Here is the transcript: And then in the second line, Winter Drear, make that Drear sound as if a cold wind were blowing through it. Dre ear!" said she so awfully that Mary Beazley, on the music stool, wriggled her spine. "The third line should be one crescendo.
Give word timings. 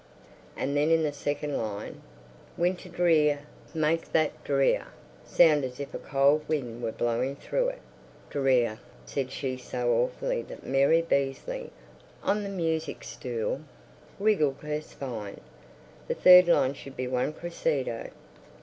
And 0.57 0.75
then 0.75 0.89
in 0.89 1.03
the 1.03 1.13
second 1.13 1.59
line, 1.59 2.01
Winter 2.57 2.89
Drear, 2.89 3.41
make 3.75 4.11
that 4.13 4.43
Drear 4.43 4.87
sound 5.23 5.63
as 5.63 5.79
if 5.79 5.93
a 5.93 5.99
cold 5.99 6.41
wind 6.49 6.81
were 6.81 6.91
blowing 6.91 7.35
through 7.35 7.67
it. 7.69 7.81
Dre 8.31 8.61
ear!" 8.63 8.79
said 9.05 9.29
she 9.29 9.57
so 9.57 9.91
awfully 9.93 10.41
that 10.41 10.65
Mary 10.65 11.03
Beazley, 11.07 11.69
on 12.23 12.41
the 12.41 12.49
music 12.49 13.03
stool, 13.03 13.61
wriggled 14.17 14.57
her 14.63 14.81
spine. 14.81 15.39
"The 16.07 16.15
third 16.15 16.47
line 16.47 16.73
should 16.73 16.97
be 16.97 17.07
one 17.07 17.31
crescendo. 17.31 18.09